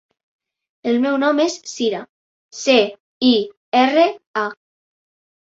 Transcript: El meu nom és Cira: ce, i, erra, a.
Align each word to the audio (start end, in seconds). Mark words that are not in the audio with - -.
El 0.91 0.95
meu 1.03 1.17
nom 1.23 1.41
és 1.43 1.57
Cira: 1.73 1.99
ce, 2.63 2.77
i, 3.29 3.37
erra, 3.83 4.09
a. 4.47 4.49